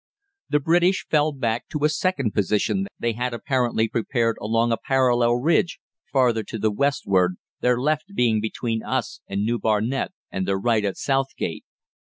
"The 0.49 0.59
British 0.59 1.05
fell 1.11 1.31
back 1.31 1.69
to 1.69 1.83
a 1.85 1.89
second 1.89 2.31
position 2.33 2.87
they 2.97 3.13
had 3.13 3.35
apparently 3.35 3.87
prepared 3.87 4.35
along 4.41 4.71
a 4.71 4.77
parallel 4.83 5.33
ridge 5.35 5.79
farther 6.11 6.41
to 6.41 6.57
the 6.57 6.71
westward, 6.71 7.35
their 7.59 7.79
left 7.79 8.15
being 8.15 8.41
between 8.41 8.81
us 8.81 9.21
and 9.27 9.43
New 9.45 9.59
Barnet 9.59 10.11
and 10.31 10.47
their 10.47 10.57
right 10.57 10.83
at 10.83 10.97
Southgate. 10.97 11.65